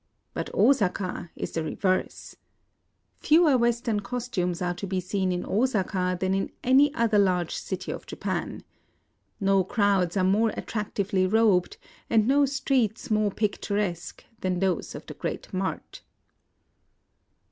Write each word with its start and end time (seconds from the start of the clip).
But 0.33 0.51
Osaka 0.55 1.29
is 1.35 1.51
the 1.51 1.63
reverse. 1.63 2.35
Fewer 3.19 3.55
Western 3.55 3.99
costumes 3.99 4.59
are 4.59 4.73
to 4.73 4.87
be 4.87 4.99
seen 4.99 5.31
in 5.31 5.45
Osaka 5.45 6.17
than 6.19 6.33
in 6.33 6.49
any 6.63 6.91
other 6.95 7.19
large 7.19 7.53
city 7.53 7.91
of 7.91 8.07
Japan. 8.07 8.63
No 9.39 9.63
crowds 9.63 10.17
are 10.17 10.23
more 10.23 10.49
attractively 10.57 11.27
robed, 11.27 11.77
and 12.09 12.27
no 12.27 12.47
streets 12.47 13.11
more 13.11 13.29
picturesque, 13.29 14.25
than 14.39 14.57
those 14.57 14.95
of 14.95 15.05
the 15.05 15.13
great 15.13 15.53
mart. 15.53 16.01